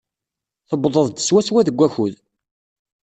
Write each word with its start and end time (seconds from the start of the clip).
Tewwḍeḍ-d 0.69 1.17
swaswa 1.21 1.61
deg 1.67 1.77
wakud. 1.77 2.15